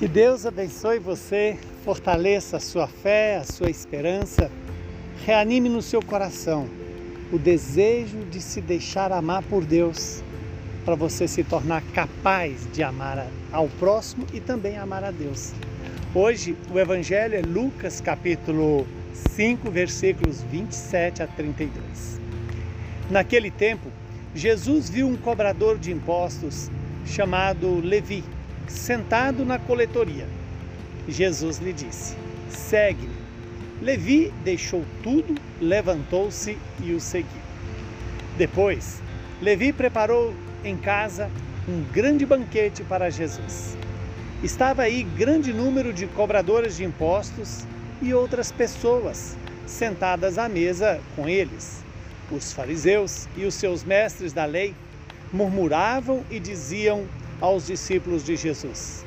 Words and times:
Que 0.00 0.08
Deus 0.08 0.46
abençoe 0.46 0.98
você, 0.98 1.58
fortaleça 1.84 2.56
a 2.56 2.60
sua 2.60 2.86
fé, 2.86 3.36
a 3.36 3.44
sua 3.44 3.68
esperança, 3.68 4.50
reanime 5.26 5.68
no 5.68 5.82
seu 5.82 6.02
coração 6.02 6.66
o 7.30 7.38
desejo 7.38 8.24
de 8.30 8.40
se 8.40 8.62
deixar 8.62 9.12
amar 9.12 9.42
por 9.42 9.62
Deus, 9.62 10.22
para 10.86 10.94
você 10.94 11.28
se 11.28 11.44
tornar 11.44 11.82
capaz 11.92 12.66
de 12.72 12.82
amar 12.82 13.26
ao 13.52 13.68
próximo 13.68 14.26
e 14.32 14.40
também 14.40 14.78
amar 14.78 15.04
a 15.04 15.10
Deus. 15.10 15.52
Hoje 16.14 16.56
o 16.72 16.78
Evangelho 16.78 17.34
é 17.34 17.42
Lucas 17.42 18.00
capítulo 18.00 18.86
5, 19.12 19.70
versículos 19.70 20.40
27 20.44 21.22
a 21.22 21.26
32. 21.26 22.18
Naquele 23.10 23.50
tempo, 23.50 23.90
Jesus 24.34 24.88
viu 24.88 25.06
um 25.06 25.16
cobrador 25.18 25.76
de 25.76 25.92
impostos 25.92 26.70
chamado 27.04 27.80
Levi 27.84 28.24
sentado 28.70 29.44
na 29.44 29.58
coletoria. 29.58 30.26
Jesus 31.08 31.58
lhe 31.58 31.72
disse: 31.72 32.16
Segue-me. 32.48 33.20
Levi 33.82 34.32
deixou 34.44 34.84
tudo, 35.02 35.34
levantou-se 35.60 36.56
e 36.82 36.92
o 36.92 37.00
seguiu. 37.00 37.40
Depois, 38.36 39.02
Levi 39.40 39.72
preparou 39.72 40.34
em 40.62 40.76
casa 40.76 41.30
um 41.68 41.82
grande 41.92 42.24
banquete 42.26 42.82
para 42.82 43.10
Jesus. 43.10 43.76
Estava 44.42 44.82
aí 44.82 45.02
grande 45.02 45.52
número 45.52 45.92
de 45.92 46.06
cobradores 46.06 46.76
de 46.76 46.84
impostos 46.84 47.64
e 48.02 48.14
outras 48.14 48.52
pessoas 48.52 49.36
sentadas 49.66 50.38
à 50.38 50.48
mesa 50.48 51.00
com 51.16 51.28
eles. 51.28 51.82
Os 52.30 52.52
fariseus 52.52 53.28
e 53.36 53.44
os 53.44 53.54
seus 53.54 53.82
mestres 53.82 54.32
da 54.32 54.44
lei 54.44 54.74
murmuravam 55.32 56.24
e 56.30 56.38
diziam 56.38 57.06
aos 57.40 57.66
discípulos 57.66 58.24
de 58.24 58.36
Jesus: 58.36 59.04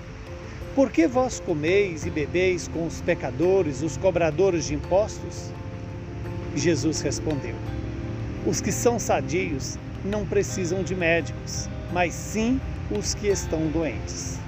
Por 0.75 0.91
que 0.91 1.07
vós 1.07 1.39
comeis 1.39 2.05
e 2.05 2.09
bebeis 2.09 2.67
com 2.67 2.85
os 2.85 3.01
pecadores, 3.01 3.81
os 3.81 3.97
cobradores 3.97 4.65
de 4.65 4.75
impostos? 4.75 5.51
Jesus 6.55 7.01
respondeu: 7.01 7.55
Os 8.45 8.61
que 8.61 8.71
são 8.71 8.99
sadios 8.99 9.77
não 10.03 10.25
precisam 10.25 10.83
de 10.83 10.95
médicos, 10.95 11.69
mas 11.91 12.13
sim 12.13 12.59
os 12.91 13.13
que 13.13 13.27
estão 13.27 13.67
doentes. 13.67 14.39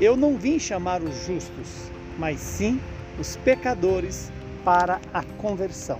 Eu 0.00 0.16
não 0.16 0.36
vim 0.36 0.58
chamar 0.58 1.02
os 1.02 1.26
justos, 1.26 1.90
mas 2.18 2.40
sim 2.40 2.80
os 3.18 3.36
pecadores 3.36 4.30
para 4.64 5.00
a 5.12 5.22
conversão. 5.22 5.98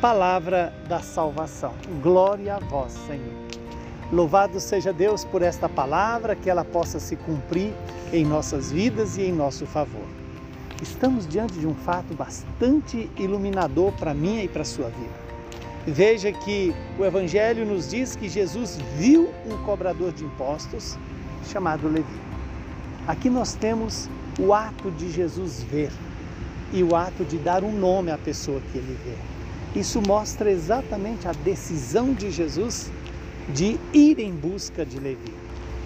Palavra 0.00 0.72
da 0.88 1.00
salvação. 1.00 1.74
Glória 2.02 2.56
a 2.56 2.58
vós, 2.58 2.92
Senhor. 3.06 3.57
Louvado 4.10 4.58
seja 4.58 4.90
Deus 4.90 5.22
por 5.22 5.42
esta 5.42 5.68
palavra, 5.68 6.34
que 6.34 6.48
ela 6.48 6.64
possa 6.64 6.98
se 6.98 7.14
cumprir 7.14 7.74
em 8.10 8.24
nossas 8.24 8.72
vidas 8.72 9.18
e 9.18 9.22
em 9.22 9.32
nosso 9.32 9.66
favor. 9.66 10.06
Estamos 10.80 11.26
diante 11.26 11.58
de 11.58 11.66
um 11.66 11.74
fato 11.74 12.14
bastante 12.14 13.10
iluminador 13.18 13.92
para 13.92 14.14
mim 14.14 14.42
e 14.42 14.48
para 14.48 14.64
sua 14.64 14.88
vida. 14.88 15.28
Veja 15.86 16.32
que 16.32 16.74
o 16.98 17.04
Evangelho 17.04 17.66
nos 17.66 17.90
diz 17.90 18.16
que 18.16 18.30
Jesus 18.30 18.78
viu 18.96 19.28
um 19.46 19.62
cobrador 19.64 20.10
de 20.12 20.24
impostos 20.24 20.96
chamado 21.50 21.86
Levi. 21.86 22.20
Aqui 23.06 23.28
nós 23.28 23.54
temos 23.54 24.08
o 24.38 24.54
ato 24.54 24.90
de 24.90 25.10
Jesus 25.10 25.62
ver 25.62 25.92
e 26.72 26.82
o 26.82 26.96
ato 26.96 27.24
de 27.24 27.36
dar 27.36 27.62
um 27.62 27.72
nome 27.72 28.10
à 28.10 28.16
pessoa 28.16 28.60
que 28.72 28.78
ele 28.78 28.98
vê. 29.04 29.78
Isso 29.78 30.00
mostra 30.00 30.50
exatamente 30.50 31.28
a 31.28 31.32
decisão 31.32 32.14
de 32.14 32.30
Jesus 32.30 32.90
de 33.54 33.78
ir 33.92 34.18
em 34.18 34.32
busca 34.32 34.84
de 34.84 34.98
Levi. 34.98 35.32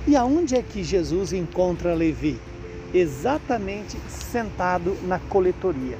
E 0.06 0.16
aonde 0.16 0.56
é 0.56 0.62
que 0.62 0.82
Jesus 0.82 1.32
encontra 1.32 1.94
Levi? 1.94 2.38
Exatamente 2.92 3.96
sentado 4.08 4.96
na 5.04 5.18
coletoria. 5.18 5.96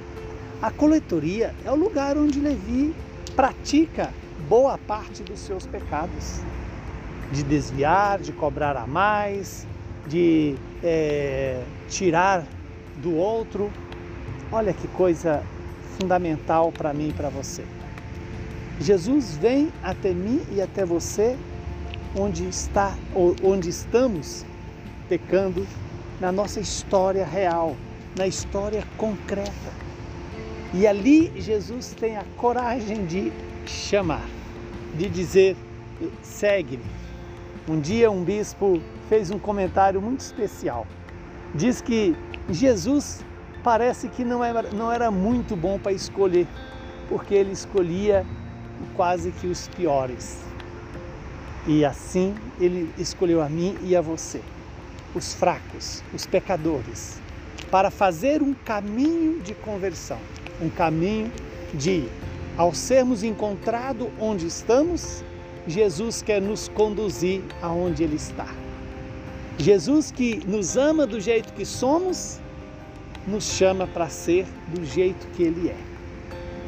A 0.60 0.70
coletoria 0.70 1.54
é 1.64 1.70
o 1.70 1.76
lugar 1.76 2.16
onde 2.16 2.40
Levi 2.40 2.94
pratica 3.34 4.12
boa 4.48 4.76
parte 4.76 5.22
dos 5.22 5.38
seus 5.38 5.66
pecados, 5.66 6.40
de 7.30 7.42
desviar, 7.42 8.18
de 8.18 8.32
cobrar 8.32 8.76
a 8.76 8.86
mais, 8.86 9.66
de 10.06 10.56
é, 10.82 11.62
tirar 11.88 12.44
do 12.96 13.14
outro. 13.14 13.70
Olha 14.50 14.72
que 14.72 14.86
coisa 14.88 15.42
fundamental 15.98 16.70
para 16.72 16.92
mim 16.92 17.08
e 17.08 17.12
para 17.12 17.28
você. 17.28 17.64
Jesus 18.80 19.36
vem 19.36 19.72
até 19.82 20.12
mim 20.12 20.42
e 20.52 20.60
até 20.60 20.84
você 20.84 21.36
onde 22.16 22.46
está, 22.46 22.96
onde 23.42 23.68
estamos 23.68 24.44
pecando 25.08 25.66
na 26.20 26.30
nossa 26.30 26.60
história 26.60 27.24
real, 27.24 27.76
na 28.16 28.26
história 28.26 28.84
concreta. 28.96 29.82
E 30.74 30.86
ali 30.86 31.32
Jesus 31.40 31.94
tem 31.98 32.16
a 32.16 32.24
coragem 32.36 33.04
de 33.06 33.32
chamar, 33.66 34.26
de 34.94 35.08
dizer: 35.08 35.56
segue-me. 36.22 36.84
Um 37.68 37.80
dia 37.80 38.10
um 38.10 38.24
bispo 38.24 38.80
fez 39.08 39.30
um 39.30 39.38
comentário 39.38 40.00
muito 40.00 40.20
especial. 40.20 40.86
Diz 41.54 41.80
que 41.80 42.16
Jesus 42.50 43.22
parece 43.62 44.08
que 44.08 44.24
não 44.24 44.42
era, 44.42 44.62
não 44.72 44.90
era 44.90 45.10
muito 45.10 45.54
bom 45.54 45.78
para 45.78 45.92
escolher, 45.92 46.46
porque 47.08 47.34
ele 47.34 47.52
escolhia 47.52 48.26
quase 48.96 49.30
que 49.30 49.46
os 49.46 49.68
piores. 49.68 50.51
E 51.66 51.84
assim 51.84 52.34
ele 52.60 52.92
escolheu 52.98 53.40
a 53.40 53.48
mim 53.48 53.76
e 53.82 53.94
a 53.94 54.00
você, 54.00 54.40
os 55.14 55.32
fracos, 55.32 56.02
os 56.12 56.26
pecadores, 56.26 57.20
para 57.70 57.90
fazer 57.90 58.42
um 58.42 58.52
caminho 58.52 59.40
de 59.40 59.54
conversão, 59.54 60.18
um 60.60 60.68
caminho 60.68 61.30
de, 61.72 62.08
ao 62.56 62.74
sermos 62.74 63.22
encontrados 63.22 64.08
onde 64.18 64.46
estamos, 64.46 65.24
Jesus 65.66 66.20
quer 66.20 66.42
nos 66.42 66.66
conduzir 66.66 67.42
aonde 67.62 68.02
Ele 68.02 68.16
está. 68.16 68.48
Jesus 69.56 70.10
que 70.10 70.42
nos 70.46 70.76
ama 70.76 71.06
do 71.06 71.20
jeito 71.20 71.52
que 71.52 71.64
somos, 71.64 72.40
nos 73.26 73.44
chama 73.44 73.86
para 73.86 74.08
ser 74.08 74.46
do 74.74 74.84
jeito 74.84 75.28
que 75.28 75.44
Ele 75.44 75.68
é. 75.68 75.76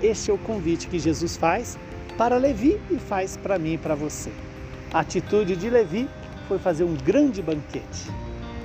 Este 0.06 0.30
é 0.30 0.34
o 0.34 0.38
convite 0.38 0.86
que 0.86 1.00
Jesus 1.00 1.36
faz 1.36 1.76
para 2.16 2.36
Levi 2.36 2.80
e 2.90 2.96
faz 2.96 3.36
para 3.36 3.58
mim 3.58 3.72
e 3.72 3.78
para 3.78 3.96
você. 3.96 4.30
A 4.94 5.00
atitude 5.00 5.56
de 5.56 5.68
Levi 5.68 6.08
foi 6.46 6.56
fazer 6.56 6.84
um 6.84 6.94
grande 6.94 7.42
banquete. 7.42 8.12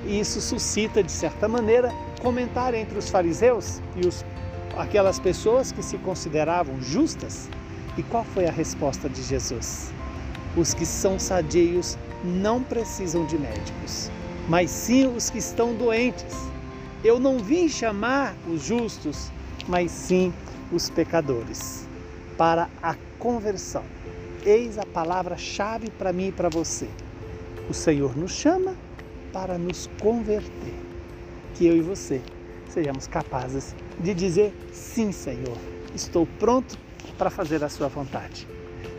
E 0.05 0.19
isso 0.19 0.39
suscita, 0.39 1.01
de 1.01 1.11
certa 1.11 1.47
maneira, 1.47 1.91
comentário 2.21 2.77
entre 2.77 2.99
os 2.99 3.09
fariseus 3.09 3.81
e 3.95 4.07
os, 4.07 4.23
aquelas 4.77 5.19
pessoas 5.19 5.71
que 5.71 5.81
se 5.81 5.97
consideravam 5.97 6.79
justas. 6.83 7.49
E 7.97 8.03
qual 8.03 8.23
foi 8.23 8.45
a 8.45 8.51
resposta 8.51 9.09
de 9.09 9.23
Jesus? 9.23 9.91
Os 10.55 10.71
que 10.71 10.85
são 10.85 11.17
sadios 11.17 11.97
não 12.23 12.61
precisam 12.61 13.25
de 13.25 13.35
médicos, 13.35 14.11
mas 14.47 14.69
sim 14.69 15.07
os 15.07 15.31
que 15.31 15.39
estão 15.39 15.73
doentes. 15.73 16.37
Eu 17.03 17.19
não 17.19 17.39
vim 17.39 17.67
chamar 17.67 18.35
os 18.47 18.63
justos, 18.63 19.31
mas 19.67 19.89
sim 19.89 20.31
os 20.71 20.91
pecadores, 20.91 21.89
para 22.37 22.69
a 22.83 22.95
conversão. 23.17 23.83
Eis 24.45 24.77
a 24.77 24.85
palavra-chave 24.85 25.89
para 25.91 26.13
mim 26.13 26.27
e 26.27 26.31
para 26.31 26.49
você. 26.49 26.87
O 27.69 27.73
Senhor 27.73 28.17
nos 28.17 28.31
chama 28.31 28.75
para 29.33 29.57
nos 29.57 29.89
converter. 29.99 30.73
Que 31.55 31.67
eu 31.67 31.75
e 31.75 31.81
você 31.81 32.21
sejamos 32.69 33.07
capazes 33.07 33.75
de 33.99 34.13
dizer: 34.13 34.53
sim, 34.71 35.11
Senhor, 35.11 35.57
estou 35.93 36.27
pronto 36.39 36.77
para 37.17 37.29
fazer 37.29 37.63
a 37.63 37.69
Sua 37.69 37.87
vontade. 37.87 38.47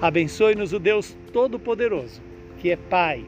Abençoe-nos 0.00 0.72
o 0.72 0.78
Deus 0.78 1.16
Todo-Poderoso, 1.32 2.20
que 2.58 2.70
é 2.70 2.76
Pai, 2.76 3.24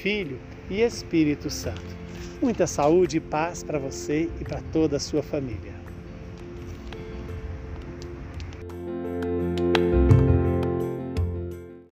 Filho 0.00 0.38
e 0.68 0.80
Espírito 0.80 1.50
Santo. 1.50 1.94
Muita 2.42 2.66
saúde 2.66 3.18
e 3.18 3.20
paz 3.20 3.62
para 3.62 3.78
você 3.78 4.28
e 4.40 4.44
para 4.44 4.60
toda 4.72 4.96
a 4.96 5.00
sua 5.00 5.22
família. 5.22 5.83